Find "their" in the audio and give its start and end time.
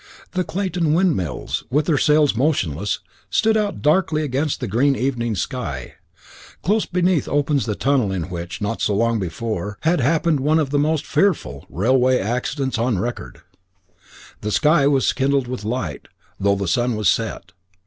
1.85-1.99